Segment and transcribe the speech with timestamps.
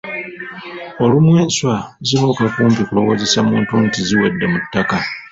[1.03, 1.75] Olumu enswa
[2.07, 4.97] zibuuka kumpi kulowoozesa muntu nti ziwedde mu ttakka.